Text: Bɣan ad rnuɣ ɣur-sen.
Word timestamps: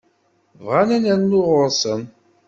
Bɣan 0.65 0.89
ad 0.97 1.05
rnuɣ 1.19 1.45
ɣur-sen. 1.55 2.01